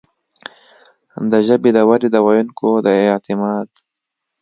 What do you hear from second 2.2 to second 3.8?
ویونکو د اعتماد